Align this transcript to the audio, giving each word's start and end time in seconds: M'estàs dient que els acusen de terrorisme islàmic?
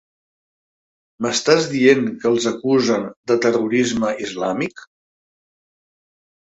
M'estàs 1.25 1.67
dient 1.75 2.09
que 2.23 2.31
els 2.31 2.49
acusen 2.53 3.07
de 3.33 3.39
terrorisme 3.45 4.13
islàmic? 4.29 4.87